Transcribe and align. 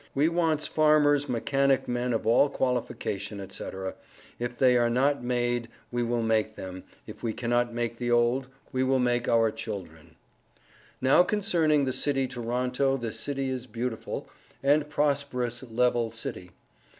We 0.15 0.29
wants 0.29 0.65
farmers 0.65 1.29
mechanic 1.29 1.87
men 1.87 2.11
of 2.11 2.25
all 2.25 2.49
qualification 2.49 3.47
&c., 3.51 3.69
if 4.39 4.57
they 4.57 4.75
are 4.75 4.89
not 4.89 5.23
made 5.23 5.67
we 5.91 6.01
will 6.01 6.23
make 6.23 6.55
them, 6.55 6.85
if 7.05 7.21
we 7.21 7.33
cannot 7.33 7.71
make 7.71 7.97
the 7.97 8.09
old, 8.09 8.47
we 8.71 8.83
will 8.83 8.97
make 8.97 9.27
our 9.29 9.51
children. 9.51 10.15
Now 11.01 11.21
concerning 11.21 11.85
the 11.85 11.93
city 11.93 12.27
toronto 12.27 12.97
this 12.97 13.19
city 13.19 13.49
is 13.49 13.67
Beautiful 13.67 14.27
and 14.63 14.89
Prosperous 14.89 15.61
Levele 15.61 16.11
city. 16.11 16.49